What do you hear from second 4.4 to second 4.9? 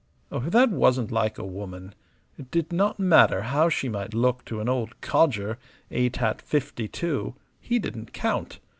to an